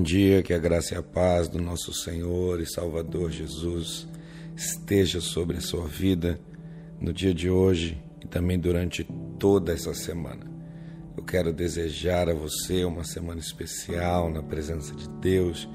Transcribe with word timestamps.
Bom 0.00 0.04
dia, 0.04 0.42
que 0.42 0.54
a 0.54 0.58
graça 0.58 0.94
e 0.94 0.96
a 0.96 1.02
paz 1.02 1.46
do 1.46 1.60
nosso 1.60 1.92
Senhor 1.92 2.58
e 2.58 2.64
Salvador 2.64 3.30
Jesus 3.30 4.08
esteja 4.56 5.20
sobre 5.20 5.58
a 5.58 5.60
sua 5.60 5.86
vida 5.86 6.40
no 6.98 7.12
dia 7.12 7.34
de 7.34 7.50
hoje 7.50 8.02
e 8.24 8.26
também 8.26 8.58
durante 8.58 9.06
toda 9.38 9.74
essa 9.74 9.92
semana. 9.92 10.50
Eu 11.14 11.22
quero 11.22 11.52
desejar 11.52 12.30
a 12.30 12.34
você 12.34 12.82
uma 12.82 13.04
semana 13.04 13.40
especial 13.40 14.30
na 14.30 14.42
presença 14.42 14.94
de 14.94 15.06
Deus, 15.06 15.68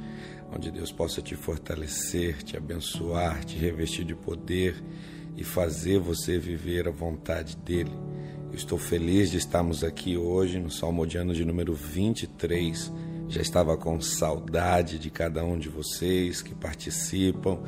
onde 0.52 0.72
Deus 0.72 0.92
possa 0.92 1.22
te 1.22 1.36
fortalecer, 1.36 2.42
te 2.42 2.58
abençoar, 2.58 3.46
te 3.46 3.56
revestir 3.56 4.06
de 4.06 4.16
poder 4.16 4.84
e 5.38 5.44
fazer 5.44 6.00
você 6.00 6.40
viver 6.40 6.88
a 6.88 6.92
vontade 6.92 7.56
dele. 7.58 7.94
Eu 8.50 8.56
estou 8.56 8.80
feliz 8.80 9.30
de 9.30 9.38
estarmos 9.38 9.84
aqui 9.84 10.18
hoje 10.18 10.58
no 10.58 10.72
Salmo 10.72 11.06
de 11.06 11.16
ano 11.16 11.32
de 11.32 11.46
número 11.46 11.76
23 11.76 12.92
já 13.28 13.42
estava 13.42 13.76
com 13.76 14.00
saudade 14.00 15.00
de 15.00 15.10
cada 15.10 15.44
um 15.44 15.58
de 15.58 15.70
vocês 15.70 16.42
que 16.42 16.54
participam, 16.54 17.60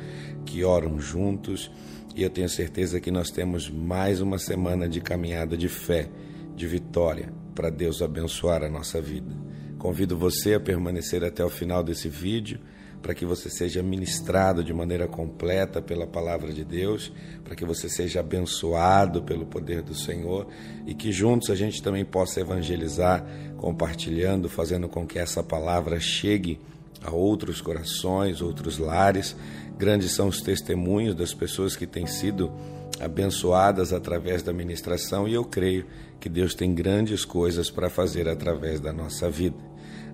que 0.44 0.64
oram 0.64 1.00
juntos, 1.00 1.70
e 2.14 2.22
eu 2.22 2.30
tenho 2.30 2.48
certeza 2.48 3.00
que 3.00 3.10
nós 3.10 3.30
temos 3.30 3.68
mais 3.70 4.20
uma 4.20 4.38
semana 4.38 4.88
de 4.88 5.00
caminhada 5.00 5.56
de 5.56 5.68
fé, 5.68 6.08
de 6.54 6.66
vitória, 6.66 7.32
para 7.54 7.70
Deus 7.70 8.02
abençoar 8.02 8.62
a 8.62 8.68
nossa 8.68 9.00
vida. 9.00 9.34
Convido 9.78 10.16
você 10.16 10.54
a 10.54 10.60
permanecer 10.60 11.22
até 11.22 11.44
o 11.44 11.50
final 11.50 11.82
desse 11.84 12.08
vídeo 12.08 12.60
para 13.02 13.14
que 13.14 13.24
você 13.24 13.48
seja 13.48 13.82
ministrado 13.82 14.62
de 14.64 14.72
maneira 14.72 15.06
completa 15.06 15.80
pela 15.80 16.06
palavra 16.06 16.52
de 16.52 16.64
Deus, 16.64 17.12
para 17.44 17.54
que 17.54 17.64
você 17.64 17.88
seja 17.88 18.20
abençoado 18.20 19.22
pelo 19.22 19.46
poder 19.46 19.82
do 19.82 19.94
Senhor 19.94 20.46
e 20.86 20.94
que 20.94 21.12
juntos 21.12 21.50
a 21.50 21.54
gente 21.54 21.82
também 21.82 22.04
possa 22.04 22.40
evangelizar, 22.40 23.24
compartilhando, 23.56 24.48
fazendo 24.48 24.88
com 24.88 25.06
que 25.06 25.18
essa 25.18 25.42
palavra 25.42 26.00
chegue 26.00 26.60
a 27.02 27.12
outros 27.12 27.60
corações, 27.60 28.40
outros 28.40 28.78
lares. 28.78 29.36
Grandes 29.78 30.12
são 30.12 30.28
os 30.28 30.40
testemunhos 30.40 31.14
das 31.14 31.32
pessoas 31.32 31.76
que 31.76 31.86
têm 31.86 32.06
sido 32.06 32.52
abençoadas 33.00 33.92
através 33.92 34.42
da 34.42 34.52
ministração 34.52 35.28
e 35.28 35.34
eu 35.34 35.44
creio 35.44 35.86
que 36.18 36.28
Deus 36.28 36.52
tem 36.52 36.74
grandes 36.74 37.24
coisas 37.24 37.70
para 37.70 37.88
fazer 37.88 38.28
através 38.28 38.80
da 38.80 38.92
nossa 38.92 39.30
vida. 39.30 39.56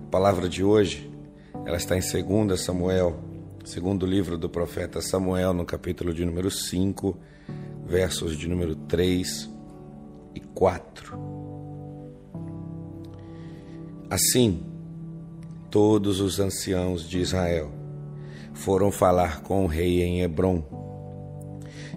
A 0.07 0.11
palavra 0.11 0.47
de 0.47 0.63
hoje 0.63 1.14
ela 1.63 1.77
está 1.77 1.95
em 1.95 2.01
2 2.01 2.59
Samuel, 2.59 3.19
segundo 3.63 4.05
livro 4.05 4.37
do 4.37 4.49
profeta 4.49 5.01
Samuel, 5.01 5.53
no 5.53 5.65
capítulo 5.65 6.13
de 6.13 6.25
número 6.25 6.51
5, 6.51 7.17
versos 7.85 8.37
de 8.37 8.47
número 8.47 8.75
3 8.75 9.49
e 10.35 10.39
4. 10.39 11.17
Assim, 14.09 14.63
todos 15.71 16.19
os 16.19 16.39
anciãos 16.39 17.07
de 17.07 17.19
Israel 17.19 17.71
foram 18.53 18.91
falar 18.91 19.41
com 19.41 19.65
o 19.65 19.67
rei 19.67 20.01
em 20.01 20.21
Hebron. 20.21 20.63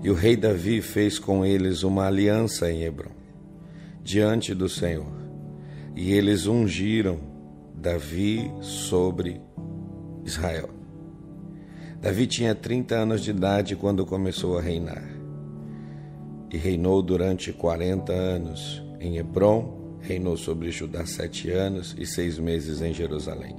E 0.03 0.11
o 0.11 0.15
rei 0.15 0.37
Davi 0.37 0.81
fez 0.81 1.19
com 1.19 1.45
eles 1.45 1.83
uma 1.83 2.07
aliança 2.07 2.71
em 2.71 2.83
Hebron, 2.83 3.11
diante 4.03 4.55
do 4.55 4.69
Senhor. 4.69 5.13
E 5.95 6.13
eles 6.13 6.47
ungiram 6.47 7.19
Davi 7.81 8.53
sobre 8.61 9.41
Israel. 10.25 10.69
Davi 12.01 12.27
tinha 12.27 12.53
30 12.53 12.97
anos 12.97 13.23
de 13.23 13.31
idade 13.31 13.77
quando 13.77 14.05
começou 14.05 14.59
a 14.59 14.61
reinar. 14.61 15.05
E 16.51 16.57
reinou 16.57 17.01
durante 17.01 17.53
40 17.53 18.13
anos 18.13 18.83
em 18.99 19.17
Hebron, 19.17 19.97
reinou 20.01 20.37
sobre 20.37 20.73
Judá 20.73 21.07
sete 21.07 21.53
anos 21.53 21.95
e 21.97 22.05
seis 22.05 22.37
meses 22.37 22.83
em 22.83 22.93
Jerusalém. 22.93 23.55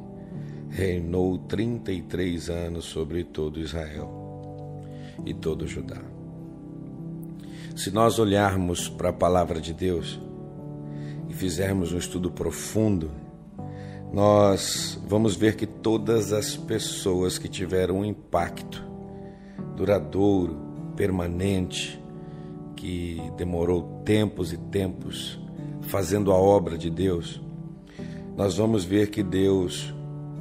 Reinou 0.70 1.38
33 1.38 2.50
anos 2.50 2.86
sobre 2.86 3.24
todo 3.24 3.62
Israel 3.62 4.84
e 5.26 5.34
todo 5.34 5.66
Judá. 5.66 6.02
Se 7.74 7.90
nós 7.90 8.20
olharmos 8.20 8.90
para 8.90 9.10
a 9.10 9.14
palavra 9.14 9.62
de 9.62 9.74
Deus 9.74 10.20
e 11.30 11.34
fizermos 11.34 11.94
um 11.94 11.98
estudo 11.98 12.30
profundo 12.30 13.10
nós 14.12 15.00
vamos 15.08 15.36
ver 15.36 15.56
que 15.56 15.68
todas 15.68 16.34
as 16.34 16.58
pessoas 16.58 17.38
que 17.38 17.48
tiveram 17.48 18.00
um 18.00 18.06
impacto 18.06 18.84
duradouro, 19.76 20.58
permanente, 20.96 22.02
que 22.76 23.22
demorou 23.38 24.02
tempos 24.04 24.52
e 24.52 24.58
tempos 24.58 25.40
fazendo 25.84 26.32
a 26.32 26.36
obra 26.36 26.78
de 26.78 26.90
Deus, 26.90 27.42
nós 28.36 28.58
vamos 28.58 28.84
ver 28.84 29.10
que 29.10 29.22
Deus 29.22 29.94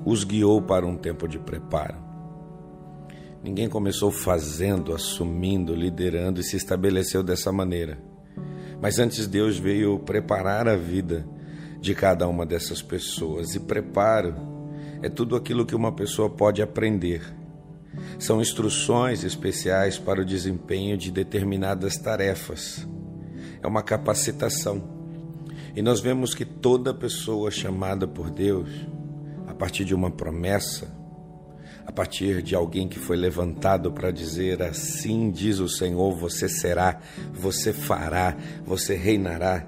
os 0.05 0.25
guiou 0.25 0.63
para 0.63 0.87
um 0.87 0.97
tempo 0.97 1.29
de 1.29 1.39
preparo. 1.39 1.97
Ninguém 3.43 3.69
começou 3.69 4.11
fazendo, 4.11 4.95
assumindo, 4.95 5.75
liderando 5.75 6.41
e 6.41 6.45
se 6.45 6.57
estabeleceu 6.57 7.23
dessa 7.23 7.53
maneira. 7.53 7.99
Mas 8.81 8.99
antes 8.99 9.27
Deus 9.27 9.59
veio 9.59 9.99
preparar 9.99 10.69
a 10.69 10.77
vida 10.77 11.27
de 11.81 11.95
cada 11.95 12.29
uma 12.29 12.45
dessas 12.45 12.83
pessoas. 12.83 13.55
E 13.55 13.61
preparo 13.61 14.35
é 15.03 15.09
tudo 15.09 15.37
aquilo 15.37 15.65
que 15.65 15.75
uma 15.75 15.93
pessoa 15.93 16.29
pode 16.29 16.61
aprender. 16.61 17.23
São 18.19 18.41
instruções 18.41 19.25
especiais 19.25 19.99
para 19.99 20.21
o 20.21 20.25
desempenho 20.25 20.97
de 20.97 21.11
determinadas 21.11 21.97
tarefas. 21.97 22.87
É 23.63 23.67
uma 23.67 23.83
capacitação. 23.83 24.83
E 25.75 25.83
nós 25.83 26.01
vemos 26.01 26.35
que 26.35 26.45
toda 26.45 26.93
pessoa 26.95 27.51
chamada 27.51 28.07
por 28.07 28.31
Deus, 28.31 28.69
a 29.47 29.55
partir 29.55 29.85
de 29.85 29.95
uma 29.95 30.11
promessa, 30.11 30.93
a 31.87 31.93
partir 31.93 32.43
de 32.43 32.55
alguém 32.55 32.89
que 32.89 32.99
foi 32.99 33.17
levantado 33.17 33.93
para 33.93 34.11
dizer: 34.11 34.63
Assim 34.63 35.31
diz 35.31 35.59
o 35.59 35.69
Senhor, 35.69 36.17
você 36.17 36.49
será, 36.49 37.01
você 37.33 37.73
fará, 37.73 38.37
você 38.65 38.95
reinará 38.95 39.67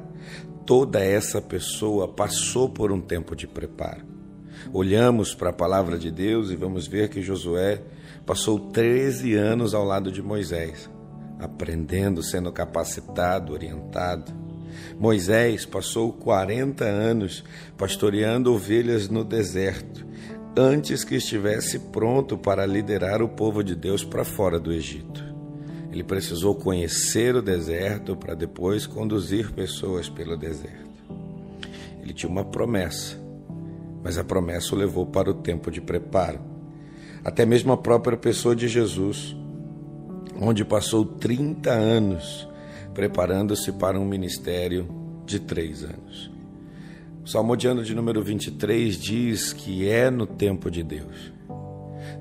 toda 0.70 1.00
essa 1.00 1.42
pessoa 1.42 2.06
passou 2.06 2.68
por 2.68 2.92
um 2.92 3.00
tempo 3.00 3.34
de 3.34 3.44
preparo. 3.48 4.04
Olhamos 4.72 5.34
para 5.34 5.50
a 5.50 5.52
palavra 5.52 5.98
de 5.98 6.12
Deus 6.12 6.52
e 6.52 6.54
vamos 6.54 6.86
ver 6.86 7.08
que 7.08 7.20
Josué 7.20 7.82
passou 8.24 8.70
13 8.70 9.34
anos 9.34 9.74
ao 9.74 9.84
lado 9.84 10.12
de 10.12 10.22
Moisés, 10.22 10.88
aprendendo, 11.40 12.22
sendo 12.22 12.52
capacitado, 12.52 13.52
orientado. 13.52 14.32
Moisés 14.96 15.66
passou 15.66 16.12
40 16.12 16.84
anos 16.84 17.42
pastoreando 17.76 18.54
ovelhas 18.54 19.08
no 19.08 19.24
deserto, 19.24 20.06
antes 20.56 21.02
que 21.02 21.16
estivesse 21.16 21.80
pronto 21.80 22.38
para 22.38 22.64
liderar 22.64 23.22
o 23.22 23.28
povo 23.28 23.64
de 23.64 23.74
Deus 23.74 24.04
para 24.04 24.24
fora 24.24 24.60
do 24.60 24.72
Egito. 24.72 25.29
Ele 25.90 26.04
precisou 26.04 26.54
conhecer 26.54 27.34
o 27.34 27.42
deserto 27.42 28.16
para 28.16 28.34
depois 28.34 28.86
conduzir 28.86 29.52
pessoas 29.52 30.08
pelo 30.08 30.36
deserto. 30.36 30.90
Ele 32.02 32.12
tinha 32.12 32.30
uma 32.30 32.44
promessa, 32.44 33.18
mas 34.02 34.16
a 34.16 34.24
promessa 34.24 34.74
o 34.74 34.78
levou 34.78 35.06
para 35.06 35.30
o 35.30 35.34
tempo 35.34 35.70
de 35.70 35.80
preparo. 35.80 36.40
Até 37.24 37.44
mesmo 37.44 37.72
a 37.72 37.76
própria 37.76 38.16
pessoa 38.16 38.54
de 38.54 38.68
Jesus, 38.68 39.36
onde 40.40 40.64
passou 40.64 41.04
30 41.04 41.70
anos 41.70 42.48
preparando-se 42.94 43.72
para 43.72 43.98
um 43.98 44.04
ministério 44.04 44.88
de 45.24 45.38
três 45.38 45.82
anos. 45.82 46.30
O 47.24 47.28
Salmodiano 47.28 47.84
de 47.84 47.94
número 47.94 48.22
23 48.22 48.96
diz 48.96 49.52
que 49.52 49.88
é 49.88 50.10
no 50.10 50.26
tempo 50.26 50.70
de 50.70 50.82
Deus. 50.82 51.32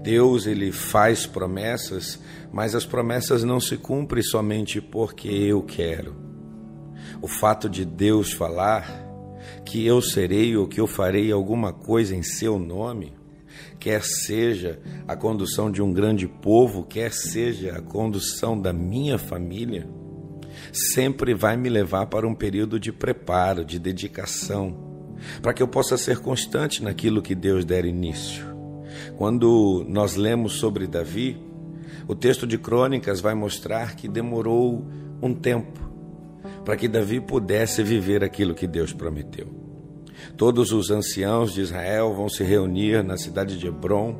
Deus 0.01 0.47
ele 0.47 0.71
faz 0.71 1.25
promessas, 1.25 2.19
mas 2.51 2.73
as 2.73 2.85
promessas 2.85 3.43
não 3.43 3.59
se 3.59 3.77
cumprem 3.77 4.23
somente 4.23 4.79
porque 4.81 5.27
eu 5.27 5.61
quero. 5.61 6.15
O 7.21 7.27
fato 7.27 7.69
de 7.69 7.83
Deus 7.83 8.31
falar 8.31 9.07
que 9.65 9.85
eu 9.85 10.01
serei 10.01 10.55
ou 10.55 10.67
que 10.67 10.79
eu 10.79 10.87
farei 10.87 11.31
alguma 11.31 11.73
coisa 11.73 12.15
em 12.15 12.23
seu 12.23 12.57
nome, 12.57 13.13
quer 13.79 14.03
seja 14.03 14.79
a 15.07 15.15
condução 15.15 15.71
de 15.71 15.81
um 15.81 15.91
grande 15.91 16.27
povo, 16.27 16.83
quer 16.83 17.11
seja 17.11 17.77
a 17.77 17.81
condução 17.81 18.59
da 18.59 18.71
minha 18.71 19.17
família, 19.17 19.87
sempre 20.71 21.33
vai 21.33 21.57
me 21.57 21.69
levar 21.69 22.07
para 22.07 22.27
um 22.27 22.35
período 22.35 22.79
de 22.79 22.91
preparo, 22.91 23.65
de 23.65 23.79
dedicação, 23.79 25.15
para 25.41 25.53
que 25.53 25.61
eu 25.61 25.67
possa 25.67 25.97
ser 25.97 26.19
constante 26.19 26.83
naquilo 26.83 27.21
que 27.21 27.35
Deus 27.35 27.65
der 27.65 27.85
início. 27.85 28.48
Quando 29.17 29.85
nós 29.87 30.15
lemos 30.15 30.53
sobre 30.53 30.87
Davi, 30.87 31.37
O 32.07 32.15
texto 32.15 32.47
de 32.47 32.57
Crônicas 32.57 33.21
vai 33.21 33.35
mostrar 33.35 33.95
que 33.95 34.07
demorou 34.07 34.83
um 35.21 35.33
tempo 35.33 35.79
para 36.65 36.75
que 36.75 36.87
Davi 36.87 37.19
pudesse 37.19 37.83
viver 37.83 38.23
aquilo 38.23 38.55
que 38.55 38.65
Deus 38.65 38.91
prometeu. 38.91 39.47
Todos 40.35 40.71
os 40.71 40.89
anciãos 40.89 41.53
de 41.53 41.61
Israel 41.61 42.13
vão 42.13 42.27
se 42.27 42.43
reunir 42.43 43.03
na 43.03 43.15
cidade 43.15 43.57
de 43.57 43.67
Hebron 43.67 44.15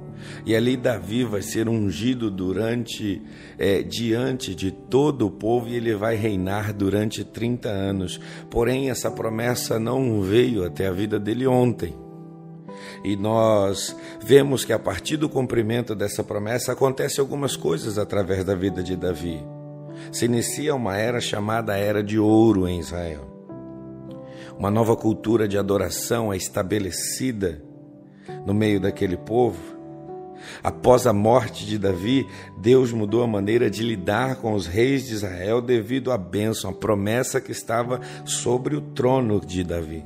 e 0.45 0.55
ali 0.55 0.77
Davi 0.77 1.23
vai 1.23 1.41
ser 1.41 1.67
ungido 1.67 2.29
durante 2.29 3.21
é, 3.57 3.81
diante 3.81 4.53
de 4.53 4.71
todo 4.71 5.27
o 5.27 5.31
povo 5.31 5.67
e 5.67 5.75
ele 5.75 5.95
vai 5.95 6.15
reinar 6.15 6.73
durante 6.73 7.23
30 7.23 7.69
anos. 7.69 8.19
Porém, 8.49 8.89
essa 8.89 9.09
promessa 9.11 9.79
não 9.79 10.21
veio 10.21 10.63
até 10.63 10.87
a 10.87 10.91
vida 10.91 11.19
dele 11.19 11.47
ontem. 11.47 11.93
E 13.03 13.15
nós 13.15 13.95
vemos 14.19 14.65
que 14.65 14.73
a 14.73 14.79
partir 14.79 15.17
do 15.17 15.29
cumprimento 15.29 15.95
dessa 15.95 16.23
promessa 16.23 16.71
acontece 16.71 17.19
algumas 17.19 17.55
coisas 17.55 17.97
através 17.97 18.43
da 18.43 18.55
vida 18.55 18.83
de 18.83 18.95
Davi. 18.95 19.43
Se 20.11 20.25
inicia 20.25 20.75
uma 20.75 20.97
era 20.97 21.19
chamada 21.19 21.77
Era 21.77 22.03
de 22.03 22.17
Ouro 22.19 22.67
em 22.67 22.79
Israel. 22.79 23.27
Uma 24.57 24.69
nova 24.69 24.95
cultura 24.95 25.47
de 25.47 25.57
adoração 25.57 26.33
é 26.33 26.37
estabelecida 26.37 27.61
no 28.45 28.53
meio 28.53 28.79
daquele 28.79 29.17
povo. 29.17 29.79
Após 30.63 31.05
a 31.05 31.13
morte 31.13 31.65
de 31.65 31.77
Davi, 31.77 32.27
Deus 32.57 32.91
mudou 32.91 33.23
a 33.23 33.27
maneira 33.27 33.69
de 33.69 33.83
lidar 33.83 34.37
com 34.37 34.53
os 34.53 34.67
reis 34.67 35.07
de 35.07 35.13
Israel 35.13 35.61
devido 35.61 36.11
à 36.11 36.17
bênção, 36.17 36.71
a 36.71 36.73
promessa 36.73 37.41
que 37.41 37.51
estava 37.51 37.99
sobre 38.25 38.75
o 38.75 38.81
trono 38.81 39.39
de 39.39 39.63
Davi. 39.63 40.03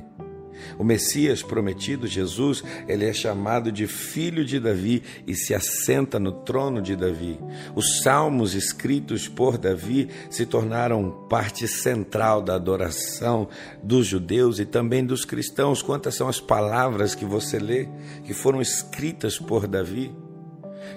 O 0.78 0.84
Messias 0.84 1.42
prometido, 1.42 2.06
Jesus, 2.06 2.62
ele 2.88 3.04
é 3.04 3.12
chamado 3.12 3.70
de 3.70 3.86
filho 3.86 4.44
de 4.44 4.58
Davi 4.58 5.02
e 5.26 5.34
se 5.34 5.54
assenta 5.54 6.18
no 6.18 6.32
trono 6.32 6.80
de 6.80 6.96
Davi. 6.96 7.38
Os 7.74 8.00
salmos 8.02 8.54
escritos 8.54 9.28
por 9.28 9.58
Davi 9.58 10.08
se 10.30 10.46
tornaram 10.46 11.26
parte 11.28 11.66
central 11.68 12.42
da 12.42 12.54
adoração 12.54 13.48
dos 13.82 14.06
judeus 14.06 14.58
e 14.58 14.64
também 14.64 15.04
dos 15.04 15.24
cristãos. 15.24 15.82
Quantas 15.82 16.14
são 16.14 16.28
as 16.28 16.40
palavras 16.40 17.14
que 17.14 17.24
você 17.24 17.58
lê 17.58 17.88
que 18.24 18.34
foram 18.34 18.60
escritas 18.60 19.38
por 19.38 19.66
Davi? 19.66 20.23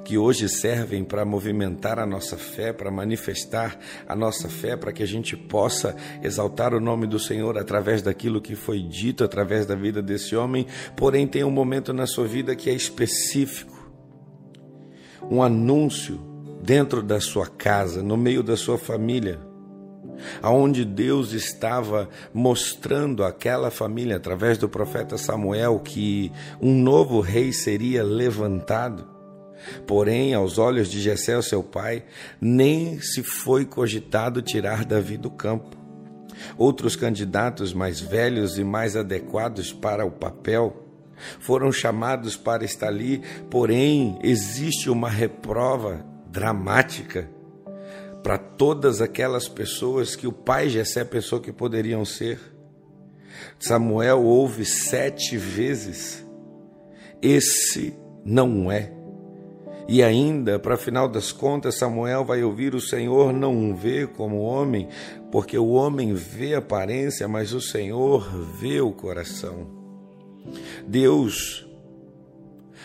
Que 0.07 0.17
hoje 0.17 0.47
servem 0.47 1.03
para 1.03 1.25
movimentar 1.25 1.99
a 1.99 2.05
nossa 2.05 2.37
fé, 2.37 2.71
para 2.71 2.89
manifestar 2.89 3.77
a 4.07 4.15
nossa 4.15 4.47
fé, 4.47 4.77
para 4.77 4.93
que 4.93 5.03
a 5.03 5.05
gente 5.05 5.35
possa 5.35 5.97
exaltar 6.23 6.73
o 6.73 6.79
nome 6.79 7.05
do 7.05 7.19
Senhor 7.19 7.57
através 7.57 8.01
daquilo 8.01 8.39
que 8.39 8.55
foi 8.55 8.79
dito, 8.81 9.21
através 9.21 9.65
da 9.65 9.75
vida 9.75 10.01
desse 10.01 10.33
homem. 10.33 10.65
Porém, 10.95 11.27
tem 11.27 11.43
um 11.43 11.51
momento 11.51 11.91
na 11.91 12.07
sua 12.07 12.25
vida 12.25 12.55
que 12.55 12.69
é 12.69 12.73
específico 12.73 13.75
um 15.29 15.43
anúncio 15.43 16.21
dentro 16.63 17.03
da 17.03 17.19
sua 17.19 17.45
casa, 17.45 18.01
no 18.01 18.15
meio 18.15 18.41
da 18.41 18.55
sua 18.55 18.77
família, 18.77 19.41
aonde 20.41 20.85
Deus 20.85 21.33
estava 21.33 22.07
mostrando 22.33 23.25
àquela 23.25 23.69
família 23.69 24.15
através 24.15 24.57
do 24.57 24.69
profeta 24.69 25.17
Samuel 25.17 25.81
que 25.81 26.31
um 26.61 26.73
novo 26.73 27.19
rei 27.19 27.51
seria 27.51 28.01
levantado. 28.03 29.16
Porém, 29.85 30.33
aos 30.33 30.57
olhos 30.57 30.89
de 30.89 31.01
Jessé, 31.01 31.41
seu 31.41 31.63
pai, 31.63 32.03
nem 32.39 32.99
se 32.99 33.23
foi 33.23 33.65
cogitado 33.65 34.41
tirar 34.41 34.85
Davi 34.85 35.17
do 35.17 35.29
campo. 35.29 35.75
Outros 36.57 36.95
candidatos 36.95 37.73
mais 37.73 37.99
velhos 37.99 38.57
e 38.57 38.63
mais 38.63 38.95
adequados 38.95 39.73
para 39.73 40.05
o 40.05 40.11
papel 40.11 40.83
foram 41.39 41.71
chamados 41.71 42.35
para 42.35 42.63
estar 42.63 42.87
ali, 42.87 43.21
porém 43.49 44.19
existe 44.21 44.89
uma 44.89 45.09
reprova 45.09 46.05
dramática 46.29 47.29
para 48.21 48.37
todas 48.37 49.01
aquelas 49.01 49.47
pessoas 49.47 50.15
que 50.15 50.27
o 50.27 50.31
pai 50.31 50.69
Jessé 50.69 51.03
pensou 51.03 51.39
que 51.39 51.51
poderiam 51.51 52.03
ser. 52.05 52.39
Samuel 53.59 54.23
ouve 54.23 54.65
sete 54.65 55.37
vezes: 55.37 56.25
Esse 57.21 57.95
não 58.25 58.71
é 58.71 58.96
e 59.87 60.03
ainda, 60.03 60.59
para 60.59 60.75
final 60.75 61.07
das 61.07 61.31
contas, 61.31 61.77
Samuel 61.77 62.25
vai 62.25 62.43
ouvir: 62.43 62.75
o 62.75 62.81
Senhor 62.81 63.31
não 63.31 63.73
vê 63.73 64.05
como 64.05 64.41
homem, 64.41 64.89
porque 65.31 65.57
o 65.57 65.69
homem 65.69 66.13
vê 66.13 66.55
a 66.55 66.59
aparência, 66.59 67.27
mas 67.27 67.53
o 67.53 67.61
Senhor 67.61 68.27
vê 68.59 68.81
o 68.81 68.91
coração. 68.91 69.67
Deus 70.85 71.65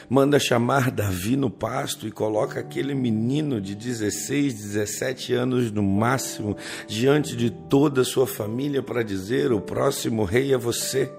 manda 0.08 0.38
chamar 0.38 0.90
Davi 0.90 1.36
no 1.36 1.50
pasto 1.50 2.06
e 2.06 2.12
coloca 2.12 2.60
aquele 2.60 2.94
menino 2.94 3.60
de 3.60 3.74
16, 3.74 4.54
17 4.54 5.32
anos 5.32 5.72
no 5.72 5.82
máximo 5.82 6.56
diante 6.86 7.34
de 7.34 7.50
toda 7.50 8.02
a 8.02 8.04
sua 8.04 8.28
família 8.28 8.82
para 8.82 9.02
dizer: 9.02 9.52
o 9.52 9.60
próximo 9.60 10.22
rei 10.22 10.52
é 10.52 10.58
você. 10.58 11.10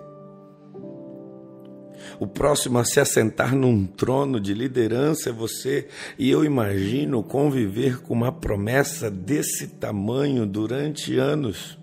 O 2.20 2.28
próximo 2.28 2.80
a 2.80 2.86
se 2.86 3.00
assentar 3.00 3.56
num 3.56 3.86
trono 3.86 4.40
de 4.40 4.54
liderança 4.54 5.30
é 5.30 5.34
você, 5.34 5.88
e 6.18 6.30
eu 6.30 6.46
imagino 6.46 7.24
conviver 7.24 8.02
com 8.02 8.14
uma 8.14 8.32
promessa 8.32 9.10
desse 9.10 9.68
tamanho 9.68 10.46
durante 10.46 11.18
anos. 11.18 11.78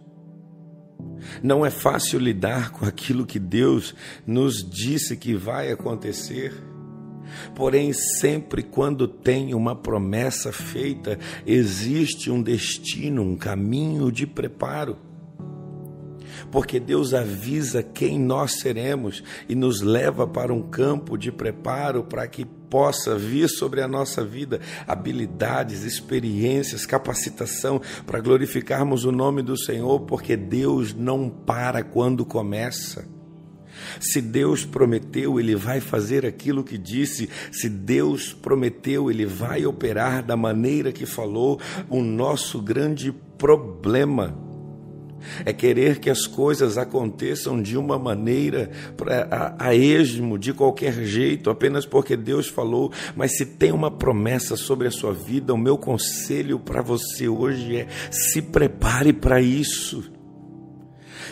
Não 1.43 1.65
é 1.65 1.71
fácil 1.71 2.19
lidar 2.19 2.71
com 2.71 2.85
aquilo 2.85 3.27
que 3.27 3.39
Deus 3.39 3.95
nos 4.27 4.69
disse 4.69 5.17
que 5.17 5.35
vai 5.35 5.71
acontecer. 5.71 6.53
Porém, 7.55 7.93
sempre 7.93 8.63
quando 8.63 9.07
tem 9.07 9.55
uma 9.55 9.77
promessa 9.77 10.53
feita, 10.53 11.19
existe 11.47 12.31
um 12.31 12.43
destino, 12.43 13.23
um 13.23 13.37
caminho 13.37 14.11
de 14.11 14.27
preparo 14.27 15.10
porque 16.51 16.79
Deus 16.79 17.15
avisa 17.15 17.83
quem 17.83 18.19
nós 18.19 18.61
seremos 18.61 19.23
e 19.49 19.55
nos 19.55 19.81
leva 19.81 20.27
para 20.27 20.53
um 20.53 20.63
campo 20.63 21.17
de 21.17 21.33
preparo 21.33 22.05
para 22.05 22.27
que 22.27 22.45
possa 22.45 23.17
vir 23.19 23.49
sobre 23.49 23.83
a 23.83 23.89
nossa 23.89 24.25
vida 24.25 24.61
habilidades, 24.87 25.83
experiências, 25.83 26.87
capacitação 26.87 27.81
para 28.07 28.21
glorificarmos 28.21 29.05
o 29.05 29.11
nome 29.11 29.43
do 29.43 29.59
Senhor, 29.59 30.01
porque 30.01 30.37
Deus 30.37 30.95
não 30.95 31.29
para 31.29 31.83
quando 31.83 32.25
começa. 32.25 33.05
Se 33.99 34.21
Deus 34.21 34.65
prometeu, 34.65 35.41
Ele 35.41 35.57
vai 35.57 35.81
fazer 35.81 36.25
aquilo 36.27 36.63
que 36.63 36.79
disse. 36.79 37.29
Se 37.51 37.69
Deus 37.69 38.33
prometeu, 38.33 39.11
Ele 39.11 39.27
vai 39.27 39.67
operar 39.67 40.23
da 40.23 40.37
maneira 40.37 40.93
que 40.93 41.07
falou. 41.07 41.59
O 41.89 42.03
nosso 42.03 42.61
grande 42.61 43.13
problema 43.39 44.37
é 45.45 45.53
querer 45.53 45.99
que 45.99 46.11
as 46.11 46.27
coisas 46.27 46.79
aconteçam 46.79 47.61
de 47.61 47.77
uma 47.77 47.99
maneira 47.99 48.71
a, 49.31 49.69
a 49.69 49.75
esmo, 49.75 50.39
de 50.39 50.53
qualquer 50.53 50.93
jeito, 51.05 51.51
apenas 51.51 51.87
porque 51.87 52.17
Deus 52.17 52.49
falou. 52.49 52.93
Mas 53.15 53.37
se 53.37 53.47
tem 53.47 53.73
uma 53.73 53.91
promessa 53.91 54.57
sobre 54.57 54.89
a 54.89 54.91
sua 54.91 55.13
vida, 55.13 55.55
o 55.55 55.59
meu 55.59 55.77
conselho 55.77 56.59
para 56.59 56.83
você 56.83 57.29
hoje 57.29 57.77
é: 57.77 57.89
se 58.11 58.43
prepare 58.43 59.13
para 59.13 59.41
isso. 59.41 60.11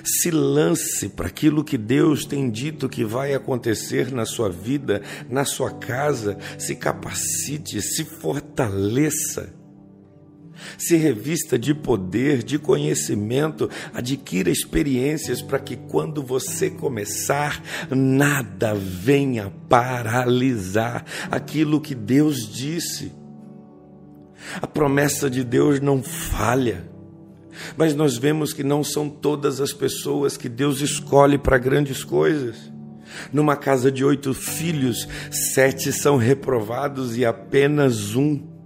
Se 0.04 0.30
lance 0.30 1.08
para 1.08 1.26
aquilo 1.26 1.64
que 1.64 1.76
Deus 1.76 2.24
tem 2.24 2.48
dito 2.48 2.88
que 2.88 3.04
vai 3.04 3.34
acontecer 3.34 4.12
na 4.12 4.24
sua 4.24 4.48
vida, 4.48 5.02
na 5.28 5.44
sua 5.44 5.72
casa. 5.72 6.38
Se 6.56 6.76
capacite, 6.76 7.82
se 7.82 8.04
fortaleça 8.04 9.57
se 10.76 10.96
revista 10.96 11.58
de 11.58 11.74
poder, 11.74 12.42
de 12.42 12.58
conhecimento, 12.58 13.70
adquira 13.92 14.50
experiências 14.50 15.40
para 15.40 15.58
que 15.58 15.76
quando 15.76 16.22
você 16.22 16.70
começar, 16.70 17.62
nada 17.90 18.74
venha 18.74 19.52
paralisar 19.68 21.04
aquilo 21.30 21.80
que 21.80 21.94
Deus 21.94 22.48
disse. 22.48 23.12
A 24.60 24.66
promessa 24.66 25.28
de 25.28 25.44
Deus 25.44 25.80
não 25.80 26.02
falha. 26.02 26.88
Mas 27.76 27.94
nós 27.94 28.16
vemos 28.16 28.52
que 28.52 28.62
não 28.62 28.84
são 28.84 29.08
todas 29.08 29.60
as 29.60 29.72
pessoas 29.72 30.36
que 30.36 30.48
Deus 30.48 30.80
escolhe 30.80 31.36
para 31.36 31.58
grandes 31.58 32.04
coisas. 32.04 32.56
Numa 33.32 33.56
casa 33.56 33.90
de 33.90 34.04
oito 34.04 34.32
filhos, 34.32 35.08
sete 35.30 35.92
são 35.92 36.16
reprovados 36.16 37.16
e 37.16 37.24
apenas 37.24 38.14
um 38.14 38.57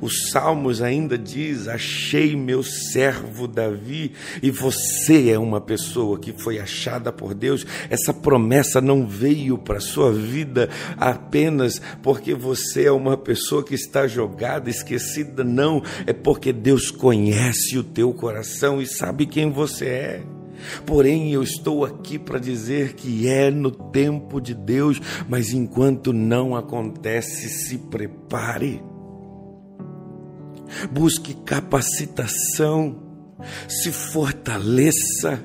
os 0.00 0.30
Salmos 0.30 0.82
ainda 0.82 1.16
diz: 1.16 1.68
Achei 1.68 2.36
meu 2.36 2.62
servo 2.62 3.46
Davi, 3.46 4.12
e 4.42 4.50
você 4.50 5.30
é 5.30 5.38
uma 5.38 5.60
pessoa 5.60 6.18
que 6.18 6.32
foi 6.32 6.58
achada 6.58 7.12
por 7.12 7.34
Deus. 7.34 7.66
Essa 7.88 8.12
promessa 8.12 8.80
não 8.80 9.06
veio 9.06 9.58
para 9.58 9.78
a 9.78 9.80
sua 9.80 10.12
vida 10.12 10.68
apenas 10.96 11.80
porque 12.02 12.34
você 12.34 12.84
é 12.84 12.92
uma 12.92 13.16
pessoa 13.16 13.62
que 13.62 13.74
está 13.74 14.06
jogada, 14.06 14.70
esquecida, 14.70 15.44
não. 15.44 15.82
É 16.06 16.12
porque 16.12 16.52
Deus 16.52 16.90
conhece 16.90 17.78
o 17.78 17.84
teu 17.84 18.12
coração 18.12 18.80
e 18.80 18.86
sabe 18.86 19.26
quem 19.26 19.50
você 19.50 19.86
é. 19.86 20.22
Porém, 20.84 21.32
eu 21.32 21.42
estou 21.42 21.84
aqui 21.84 22.18
para 22.18 22.38
dizer 22.38 22.94
que 22.94 23.28
é 23.28 23.50
no 23.50 23.70
tempo 23.70 24.40
de 24.40 24.54
Deus, 24.54 25.00
mas 25.28 25.52
enquanto 25.52 26.12
não 26.12 26.54
acontece, 26.54 27.48
se 27.48 27.78
prepare. 27.78 28.82
Busque 30.90 31.34
capacitação, 31.34 32.96
se 33.68 33.90
fortaleça, 33.90 35.42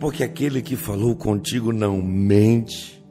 porque 0.00 0.22
aquele 0.22 0.62
que 0.62 0.76
falou 0.76 1.14
contigo 1.16 1.72
não 1.72 2.00
mente 2.00 3.03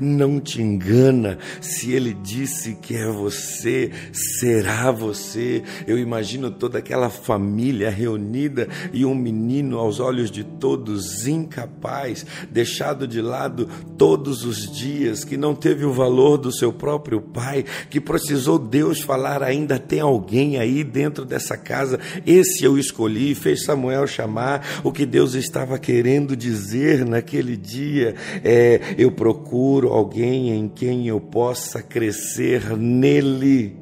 não 0.00 0.40
te 0.40 0.60
engana. 0.60 1.38
Se 1.60 1.92
ele 1.92 2.14
disse 2.14 2.74
que 2.74 2.94
é 2.96 3.06
você, 3.06 3.90
será 4.12 4.90
você. 4.90 5.62
Eu 5.86 5.98
imagino 5.98 6.50
toda 6.50 6.78
aquela 6.78 7.10
família 7.10 7.90
reunida 7.90 8.68
e 8.92 9.04
um 9.04 9.14
menino 9.14 9.78
aos 9.78 10.00
olhos 10.00 10.30
de 10.30 10.44
todos 10.44 11.26
incapaz, 11.26 12.26
deixado 12.50 13.06
de 13.06 13.20
lado 13.20 13.68
todos 13.96 14.44
os 14.44 14.70
dias, 14.70 15.24
que 15.24 15.36
não 15.36 15.54
teve 15.54 15.84
o 15.84 15.92
valor 15.92 16.36
do 16.36 16.52
seu 16.52 16.72
próprio 16.72 17.20
pai, 17.20 17.64
que 17.90 18.00
precisou 18.00 18.58
Deus 18.58 19.00
falar: 19.00 19.42
ainda 19.42 19.78
tem 19.78 20.00
alguém 20.00 20.58
aí 20.58 20.82
dentro 20.82 21.24
dessa 21.24 21.56
casa. 21.56 21.98
Esse 22.26 22.64
eu 22.64 22.78
escolhi, 22.78 23.34
fez 23.34 23.64
Samuel 23.64 24.06
chamar 24.06 24.80
o 24.82 24.92
que 24.92 25.04
Deus 25.04 25.34
estava 25.34 25.78
querendo 25.78 26.36
dizer 26.36 27.04
naquele 27.04 27.56
dia. 27.56 28.14
É, 28.44 28.80
eu 28.96 29.10
procuro 29.10 29.67
procuro 29.68 29.88
alguém 29.88 30.48
em 30.48 30.66
quem 30.66 31.08
eu 31.08 31.20
possa 31.20 31.82
crescer 31.82 32.74
nele, 32.74 33.76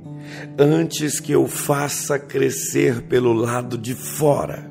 antes 0.59 1.21
que 1.21 1.31
eu 1.31 1.47
faça 1.47 2.19
crescer 2.19 3.03
pelo 3.03 3.33
lado 3.33 3.79
de 3.79 3.95
fora. 3.95 4.69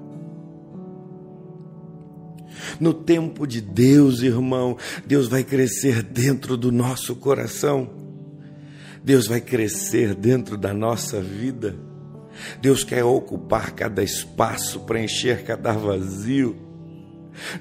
No 2.81 2.93
tempo 2.93 3.47
de 3.47 3.61
Deus, 3.61 4.21
irmão, 4.21 4.75
Deus 5.05 5.29
vai 5.29 5.41
crescer 5.41 6.03
dentro 6.03 6.57
do 6.57 6.69
nosso 6.69 7.15
coração. 7.15 7.89
Deus 9.01 9.25
vai 9.25 9.39
crescer 9.39 10.13
dentro 10.13 10.57
da 10.57 10.73
nossa 10.73 11.21
vida. 11.21 11.77
Deus 12.61 12.83
quer 12.83 13.05
ocupar 13.05 13.71
cada 13.71 14.03
espaço, 14.03 14.81
preencher 14.81 15.45
cada 15.45 15.71
vazio. 15.71 16.57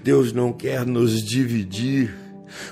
Deus 0.02 0.32
não 0.32 0.52
quer 0.52 0.84
nos 0.84 1.23
dividir 1.23 2.24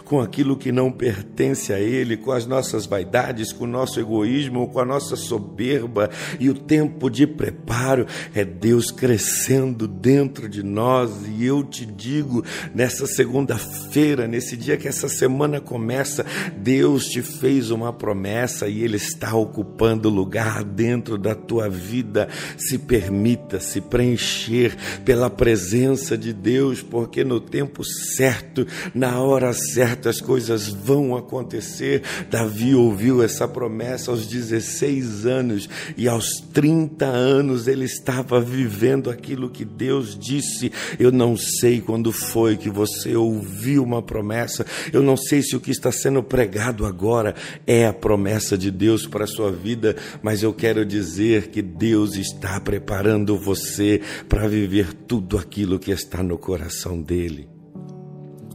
com 0.05 0.21
aquilo 0.21 0.57
que 0.57 0.73
não 0.73 0.91
pertence 0.91 1.73
a 1.73 1.81
Ele, 1.81 2.17
com 2.17 2.33
as 2.33 2.47
nossas 2.47 2.87
vaidades, 2.87 3.53
com 3.53 3.65
o 3.65 3.69
nosso 3.69 3.99
egoísmo, 3.99 4.69
com 4.69 4.81
a 4.81 4.85
nossa 4.85 5.17
soberba. 5.17 6.11
E 6.39 6.49
o 6.49 6.55
tempo 6.55 7.11
de 7.11 7.27
preparo 7.27 8.07
é 8.35 8.45
Deus 8.45 8.91
crescendo 8.91 9.87
dentro 9.87 10.49
de 10.49 10.63
nós. 10.63 11.11
E 11.29 11.45
eu 11.45 11.63
te 11.63 11.85
digo, 11.85 12.45
nessa 12.75 13.07
segunda-feira, 13.07 14.27
nesse 14.27 14.57
dia 14.57 14.77
que 14.77 14.89
essa 14.89 15.09
semana 15.09 15.61
começa, 15.61 16.25
Deus 16.57 17.07
te 17.07 17.23
fez 17.23 17.71
uma 17.71 17.93
promessa 17.93 18.69
e 18.69 18.83
Ele 18.83 18.97
está 18.97 19.35
ocupando 19.35 20.09
lugar 20.09 20.65
dentro 20.65 21.19
da 21.19 21.35
tua 21.35 21.69
vida. 21.69 22.29
Se 22.57 22.79
permita 22.79 23.61
se 23.61 23.81
preencher 23.81 24.77
pela 25.05 25.31
presença 25.31 26.17
de 26.17 26.33
Deus, 26.33 26.83
porque 26.83 27.25
no 27.25 27.41
tempo 27.41 27.85
certo, 27.85 28.67
na 28.95 29.21
hora 29.21 29.53
certa, 29.53 29.72
certas 29.73 30.21
coisas 30.21 30.69
vão 30.69 31.17
acontecer. 31.17 32.03
Davi 32.31 32.75
ouviu 32.75 33.23
essa 33.23 33.47
promessa 33.49 34.11
aos 34.11 34.27
16 34.27 35.27
anos 35.27 35.69
e 35.97 36.09
aos 36.09 36.41
30 36.53 37.07
anos 37.07 37.67
ele 37.67 37.85
estava 37.85 38.41
vivendo 38.41 39.11
aquilo 39.11 39.51
que 39.51 39.65
Deus 39.65 40.19
disse. 40.19 40.73
Eu 40.99 41.11
não 41.11 41.37
sei 41.37 41.81
quando 41.81 42.13
foi 42.13 42.57
que 42.57 42.71
você 42.71 43.17
ouviu 43.17 43.83
uma 43.83 44.03
promessa, 44.03 44.65
eu 44.93 45.03
não 45.03 45.17
sei 45.17 45.43
se 45.43 45.57
o 45.57 45.61
que 45.61 45.71
está 45.71 45.91
sendo 45.91 46.23
pregado 46.23 46.87
agora 46.87 47.35
é 47.67 47.87
a 47.87 47.93
promessa 47.93 48.57
de 48.57 48.71
Deus 48.71 49.07
para 49.07 49.25
a 49.25 49.29
sua 49.29 49.51
vida, 49.51 49.97
mas 50.23 50.43
eu 50.43 50.53
quero 50.53 50.85
dizer 50.85 51.49
que 51.49 51.63
Deus 51.63 52.17
está 52.17 52.61
preparando 52.61 53.39
você 53.39 54.01
para 54.29 54.49
viver 54.49 54.93
tudo 54.93 55.39
aquilo 55.39 55.79
que 55.79 55.91
está 55.91 56.23
no 56.23 56.39
coração 56.39 57.01
dele. 57.01 57.52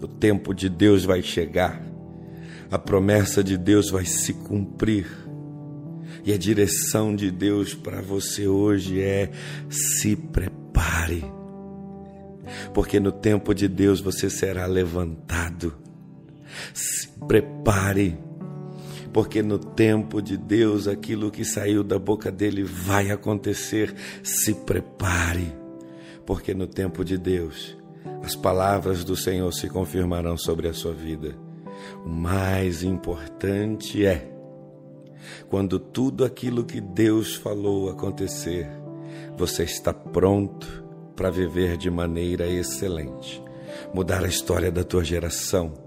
O 0.02 0.08
tempo 0.08 0.54
de 0.54 0.70
Deus 0.70 1.06
vai 1.06 1.24
chegar, 1.24 1.82
a 2.70 2.78
promessa 2.78 3.44
de 3.44 3.58
Deus 3.58 3.90
vai 3.90 4.06
se 4.06 4.34
cumprir. 4.34 5.08
E 6.24 6.32
a 6.34 6.38
direção 6.38 7.16
de 7.16 7.32
Deus 7.32 7.74
para 7.74 8.02
você 8.02 8.48
hoje 8.48 9.02
é: 9.02 9.32
se 9.70 10.16
prepare, 10.16 11.24
porque 12.74 13.00
no 13.00 13.12
tempo 13.12 13.56
de 13.56 13.68
Deus 13.68 14.00
você 14.00 14.30
será 14.30 14.66
levantado. 14.66 15.74
Se 16.74 17.08
prepare, 17.28 18.18
porque 19.12 19.42
no 19.42 19.58
tempo 19.58 20.22
de 20.22 20.38
Deus 20.38 20.88
aquilo 20.88 21.32
que 21.32 21.44
saiu 21.44 21.84
da 21.84 21.98
boca 21.98 22.32
dele 22.32 22.64
vai 22.64 23.10
acontecer. 23.10 23.94
Se 24.22 24.54
prepare, 24.54 25.54
porque 26.26 26.54
no 26.54 26.68
tempo 26.68 27.04
de 27.04 27.18
Deus 27.18 27.77
as 28.28 28.36
palavras 28.36 29.06
do 29.06 29.16
Senhor 29.16 29.50
se 29.54 29.70
confirmarão 29.70 30.36
sobre 30.36 30.68
a 30.68 30.74
sua 30.74 30.92
vida. 30.92 31.34
O 32.06 32.10
mais 32.10 32.84
importante 32.84 34.06
é, 34.06 34.30
quando 35.50 35.80
tudo 35.80 36.26
aquilo 36.26 36.66
que 36.66 36.82
Deus 36.82 37.36
falou 37.36 37.90
acontecer, 37.90 38.70
você 39.38 39.64
está 39.64 39.94
pronto 39.94 40.84
para 41.16 41.32
viver 41.32 41.78
de 41.78 41.90
maneira 41.90 42.46
excelente, 42.46 43.42
mudar 43.94 44.26
a 44.26 44.28
história 44.28 44.70
da 44.70 44.84
tua 44.84 45.06
geração 45.06 45.87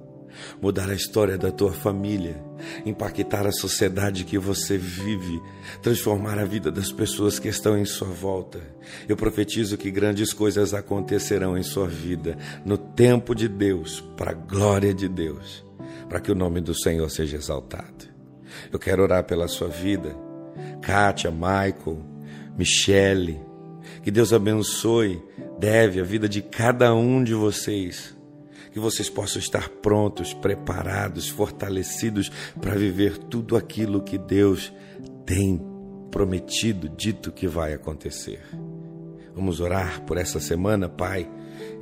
mudar 0.60 0.88
a 0.90 0.94
história 0.94 1.36
da 1.36 1.50
tua 1.50 1.72
família, 1.72 2.42
impactar 2.84 3.46
a 3.46 3.52
sociedade 3.52 4.24
que 4.24 4.38
você 4.38 4.76
vive, 4.76 5.40
transformar 5.82 6.38
a 6.38 6.44
vida 6.44 6.70
das 6.70 6.92
pessoas 6.92 7.38
que 7.38 7.48
estão 7.48 7.76
em 7.76 7.84
sua 7.84 8.08
volta. 8.08 8.60
Eu 9.08 9.16
profetizo 9.16 9.76
que 9.76 9.90
grandes 9.90 10.32
coisas 10.32 10.74
acontecerão 10.74 11.56
em 11.56 11.62
sua 11.62 11.86
vida 11.86 12.36
no 12.64 12.76
tempo 12.76 13.34
de 13.34 13.48
Deus, 13.48 14.00
para 14.16 14.32
a 14.32 14.34
glória 14.34 14.92
de 14.92 15.08
Deus, 15.08 15.64
para 16.08 16.20
que 16.20 16.30
o 16.30 16.34
nome 16.34 16.60
do 16.60 16.74
Senhor 16.74 17.08
seja 17.10 17.36
exaltado. 17.36 18.10
Eu 18.72 18.78
quero 18.78 19.02
orar 19.02 19.24
pela 19.24 19.48
sua 19.48 19.68
vida, 19.68 20.14
Kátia, 20.82 21.30
Michael, 21.30 22.04
Michele, 22.56 23.40
que 24.02 24.10
Deus 24.10 24.32
abençoe, 24.32 25.22
deve 25.58 26.00
a 26.00 26.04
vida 26.04 26.28
de 26.28 26.42
cada 26.42 26.94
um 26.94 27.22
de 27.22 27.34
vocês 27.34 28.18
que 28.70 28.78
vocês 28.78 29.08
possam 29.08 29.40
estar 29.40 29.68
prontos, 29.68 30.32
preparados, 30.32 31.28
fortalecidos 31.28 32.30
para 32.60 32.74
viver 32.74 33.18
tudo 33.18 33.56
aquilo 33.56 34.02
que 34.02 34.16
Deus 34.16 34.72
tem 35.26 35.60
prometido, 36.10 36.88
dito 36.88 37.32
que 37.32 37.46
vai 37.46 37.72
acontecer. 37.72 38.42
Vamos 39.34 39.60
orar 39.60 40.02
por 40.02 40.16
essa 40.16 40.40
semana, 40.40 40.88
Pai, 40.88 41.30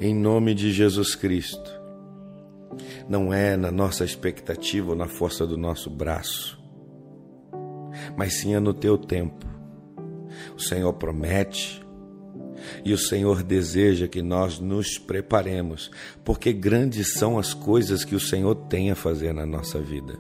em 0.01 0.15
nome 0.15 0.55
de 0.55 0.71
Jesus 0.73 1.15
Cristo. 1.15 1.79
Não 3.09 3.33
é 3.33 3.57
na 3.57 3.71
nossa 3.71 4.05
expectativa 4.05 4.91
ou 4.91 4.97
na 4.97 5.09
força 5.09 5.47
do 5.47 5.57
nosso 5.57 5.91
braço, 5.91 6.59
mas 8.17 8.35
sim 8.35 8.55
é 8.55 8.61
no 8.61 8.75
teu 8.75 8.99
tempo. 8.99 9.47
O 10.55 10.61
Senhor 10.61 10.93
promete, 10.93 11.83
e 12.85 12.93
o 12.93 12.99
Senhor 12.99 13.43
deseja 13.43 14.09
que 14.09 14.23
nós 14.23 14.59
nos 14.59 14.99
preparemos, 14.99 15.91
porque 16.25 16.53
grandes 16.53 17.15
são 17.15 17.39
as 17.39 17.55
coisas 17.55 18.05
que 18.05 18.15
o 18.15 18.21
Senhor 18.21 18.55
tem 18.55 18.91
a 18.91 18.95
fazer 18.95 19.33
na 19.33 19.47
nossa 19.47 19.81
vida. 19.81 20.19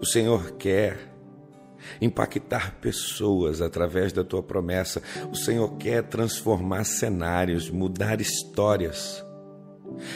O 0.00 0.06
Senhor 0.06 0.52
quer 0.52 1.14
impactar 2.00 2.76
pessoas 2.80 3.60
através 3.62 4.12
da 4.12 4.24
tua 4.24 4.42
promessa. 4.42 5.00
O 5.30 5.36
Senhor 5.36 5.76
quer 5.76 6.02
transformar 6.02 6.84
cenários, 6.84 7.70
mudar 7.70 8.20
histórias. 8.20 9.24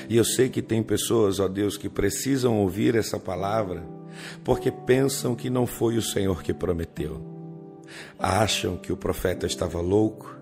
E 0.09 0.17
eu 0.17 0.25
sei 0.25 0.49
que 0.49 0.61
tem 0.61 0.83
pessoas, 0.83 1.39
ó 1.39 1.49
Deus, 1.49 1.77
que 1.77 1.89
precisam 1.89 2.59
ouvir 2.59 2.97
essa 2.97 3.19
palavra 3.19 3.83
porque 4.45 4.71
pensam 4.71 5.35
que 5.35 5.51
não 5.51 5.67
foi 5.67 5.97
o 5.97 6.03
Senhor 6.03 6.43
que 6.43 6.53
prometeu. 6.53 7.21
Acham 8.19 8.77
que 8.77 8.93
o 8.93 8.97
profeta 8.97 9.47
estava 9.47 9.81
louco, 9.81 10.40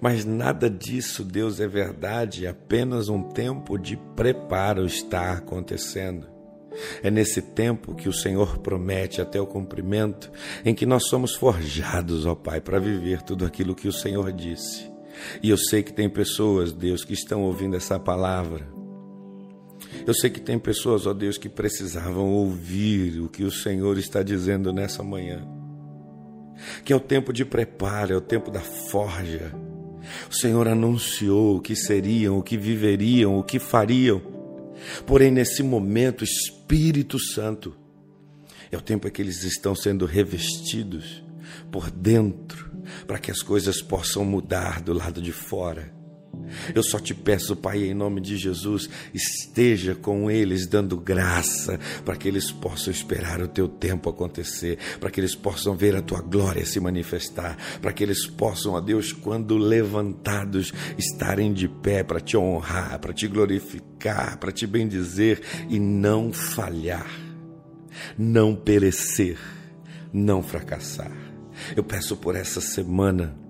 mas 0.00 0.24
nada 0.24 0.68
disso, 0.70 1.24
Deus, 1.24 1.60
é 1.60 1.66
verdade, 1.66 2.46
apenas 2.46 3.08
um 3.08 3.22
tempo 3.22 3.78
de 3.78 3.96
preparo 4.16 4.84
está 4.84 5.32
acontecendo. 5.32 6.34
É 7.02 7.10
nesse 7.10 7.40
tempo 7.40 7.94
que 7.94 8.08
o 8.08 8.12
Senhor 8.12 8.58
promete 8.58 9.20
até 9.20 9.40
o 9.40 9.46
cumprimento, 9.46 10.30
em 10.64 10.74
que 10.74 10.86
nós 10.86 11.06
somos 11.08 11.34
forjados, 11.34 12.26
ó 12.26 12.34
Pai, 12.34 12.60
para 12.60 12.78
viver 12.78 13.22
tudo 13.22 13.44
aquilo 13.44 13.74
que 13.74 13.88
o 13.88 13.92
Senhor 13.92 14.32
disse. 14.32 14.92
E 15.42 15.50
eu 15.50 15.56
sei 15.56 15.82
que 15.82 15.92
tem 15.92 16.08
pessoas, 16.08 16.72
Deus, 16.72 17.04
que 17.04 17.12
estão 17.12 17.42
ouvindo 17.42 17.76
essa 17.76 17.98
palavra. 17.98 18.66
Eu 20.06 20.12
sei 20.12 20.28
que 20.28 20.40
tem 20.40 20.58
pessoas, 20.58 21.06
ó 21.06 21.14
Deus, 21.14 21.38
que 21.38 21.48
precisavam 21.48 22.32
ouvir 22.32 23.20
o 23.20 23.28
que 23.28 23.44
o 23.44 23.50
Senhor 23.50 23.96
está 23.96 24.22
dizendo 24.22 24.72
nessa 24.72 25.02
manhã. 25.02 25.46
Que 26.84 26.92
é 26.92 26.96
o 26.96 27.00
tempo 27.00 27.32
de 27.32 27.44
preparo, 27.44 28.12
é 28.12 28.16
o 28.16 28.20
tempo 28.20 28.50
da 28.50 28.60
forja 28.60 29.52
o 30.30 30.34
Senhor 30.34 30.68
anunciou 30.68 31.56
o 31.56 31.60
que 31.60 31.74
seriam, 31.74 32.38
o 32.38 32.42
que 32.42 32.56
viveriam, 32.56 33.38
o 33.38 33.42
que 33.42 33.58
fariam. 33.58 34.20
Porém, 35.06 35.30
nesse 35.30 35.62
momento, 35.62 36.24
Espírito 36.24 37.18
Santo, 37.18 37.76
é 38.70 38.76
o 38.76 38.80
tempo 38.80 39.06
em 39.06 39.10
que 39.10 39.22
eles 39.22 39.44
estão 39.44 39.74
sendo 39.74 40.04
revestidos, 40.04 41.22
por 41.70 41.90
dentro, 41.90 42.70
para 43.06 43.18
que 43.18 43.30
as 43.30 43.42
coisas 43.42 43.80
possam 43.80 44.24
mudar 44.24 44.80
do 44.80 44.92
lado 44.92 45.22
de 45.22 45.32
fora. 45.32 45.92
Eu 46.74 46.82
só 46.82 46.98
te 46.98 47.14
peço, 47.14 47.56
Pai, 47.56 47.84
em 47.84 47.94
nome 47.94 48.20
de 48.20 48.36
Jesus, 48.36 48.88
esteja 49.12 49.94
com 49.94 50.30
eles, 50.30 50.66
dando 50.66 50.96
graça, 50.96 51.78
para 52.04 52.16
que 52.16 52.28
eles 52.28 52.50
possam 52.50 52.92
esperar 52.92 53.40
o 53.40 53.48
teu 53.48 53.68
tempo 53.68 54.08
acontecer, 54.08 54.78
para 55.00 55.10
que 55.10 55.20
eles 55.20 55.34
possam 55.34 55.76
ver 55.76 55.96
a 55.96 56.02
tua 56.02 56.20
glória 56.20 56.64
se 56.64 56.80
manifestar, 56.80 57.56
para 57.80 57.92
que 57.92 58.02
eles 58.02 58.26
possam, 58.26 58.72
ó 58.72 58.80
Deus, 58.80 59.12
quando 59.12 59.56
levantados, 59.56 60.72
estarem 60.98 61.52
de 61.52 61.68
pé 61.68 62.02
para 62.02 62.20
te 62.20 62.36
honrar, 62.36 62.98
para 62.98 63.12
te 63.12 63.26
glorificar, 63.26 64.38
para 64.38 64.52
te 64.52 64.66
bendizer 64.66 65.40
e 65.68 65.78
não 65.78 66.32
falhar, 66.32 67.10
não 68.18 68.54
perecer, 68.54 69.38
não 70.12 70.42
fracassar. 70.42 71.12
Eu 71.76 71.84
peço 71.84 72.16
por 72.16 72.34
essa 72.34 72.60
semana 72.60 73.43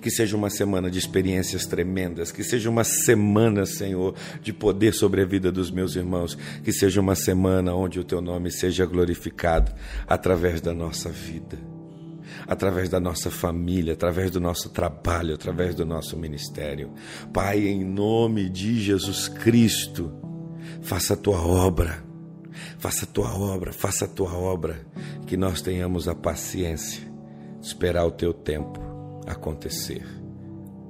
que 0.00 0.10
seja 0.10 0.36
uma 0.36 0.50
semana 0.50 0.90
de 0.90 0.98
experiências 0.98 1.66
tremendas, 1.66 2.30
que 2.30 2.42
seja 2.42 2.70
uma 2.70 2.84
semana, 2.84 3.66
Senhor, 3.66 4.14
de 4.42 4.52
poder 4.52 4.94
sobre 4.94 5.22
a 5.22 5.24
vida 5.24 5.50
dos 5.50 5.70
meus 5.70 5.96
irmãos, 5.96 6.36
que 6.62 6.72
seja 6.72 7.00
uma 7.00 7.14
semana 7.14 7.74
onde 7.74 7.98
o 7.98 8.04
teu 8.04 8.20
nome 8.20 8.50
seja 8.50 8.86
glorificado 8.86 9.72
através 10.06 10.60
da 10.60 10.72
nossa 10.72 11.10
vida, 11.10 11.58
através 12.46 12.88
da 12.88 13.00
nossa 13.00 13.30
família, 13.30 13.94
através 13.94 14.30
do 14.30 14.40
nosso 14.40 14.70
trabalho, 14.70 15.34
através 15.34 15.74
do 15.74 15.84
nosso 15.84 16.16
ministério. 16.16 16.92
Pai, 17.32 17.66
em 17.66 17.84
nome 17.84 18.48
de 18.48 18.80
Jesus 18.80 19.28
Cristo, 19.28 20.12
faça 20.82 21.14
a 21.14 21.16
tua 21.16 21.44
obra. 21.44 22.04
Faça 22.78 23.04
a 23.04 23.08
tua 23.08 23.36
obra, 23.36 23.72
faça 23.72 24.04
a 24.04 24.08
tua 24.08 24.32
obra, 24.32 24.86
que 25.26 25.36
nós 25.36 25.60
tenhamos 25.60 26.06
a 26.06 26.14
paciência 26.14 27.02
de 27.60 27.66
esperar 27.66 28.06
o 28.06 28.12
teu 28.12 28.32
tempo 28.32 28.93
acontecer 29.26 30.04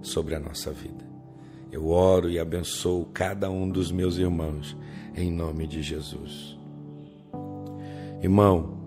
sobre 0.02 0.34
a 0.34 0.40
nossa 0.40 0.70
vida. 0.70 1.04
Eu 1.70 1.88
oro 1.88 2.30
e 2.30 2.38
abençoo 2.38 3.06
cada 3.06 3.50
um 3.50 3.68
dos 3.68 3.90
meus 3.90 4.16
irmãos 4.16 4.76
em 5.16 5.30
nome 5.30 5.66
de 5.66 5.82
Jesus. 5.82 6.58
Irmão, 8.22 8.78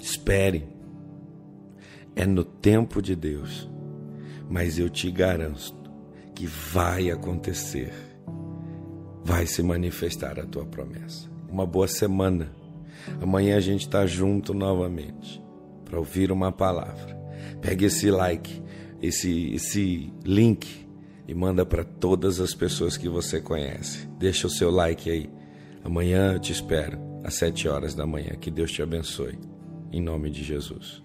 espere, 0.00 0.66
é 2.14 2.26
no 2.26 2.44
tempo 2.44 3.00
de 3.00 3.16
Deus, 3.16 3.68
mas 4.48 4.78
eu 4.78 4.88
te 4.88 5.10
garanto 5.10 5.74
que 6.34 6.46
vai 6.46 7.10
acontecer, 7.10 7.92
vai 9.24 9.46
se 9.46 9.62
manifestar 9.62 10.38
a 10.38 10.46
tua 10.46 10.64
promessa. 10.64 11.28
Uma 11.50 11.66
boa 11.66 11.88
semana. 11.88 12.52
Amanhã 13.20 13.56
a 13.56 13.60
gente 13.60 13.86
está 13.86 14.04
junto 14.06 14.52
novamente 14.52 15.42
para 15.84 15.98
ouvir 15.98 16.30
uma 16.30 16.52
palavra 16.52 17.17
Pegue 17.60 17.86
esse 17.86 18.10
like, 18.10 18.62
esse, 19.02 19.52
esse 19.54 20.12
link 20.24 20.86
e 21.26 21.34
manda 21.34 21.66
para 21.66 21.84
todas 21.84 22.40
as 22.40 22.54
pessoas 22.54 22.96
que 22.96 23.08
você 23.08 23.40
conhece. 23.40 24.08
Deixa 24.18 24.46
o 24.46 24.50
seu 24.50 24.70
like 24.70 25.10
aí. 25.10 25.30
Amanhã 25.84 26.32
eu 26.32 26.38
te 26.38 26.52
espero 26.52 26.98
às 27.22 27.34
sete 27.34 27.68
horas 27.68 27.94
da 27.94 28.06
manhã. 28.06 28.30
Que 28.40 28.50
Deus 28.50 28.72
te 28.72 28.82
abençoe. 28.82 29.38
Em 29.92 30.00
nome 30.00 30.30
de 30.30 30.42
Jesus. 30.42 31.02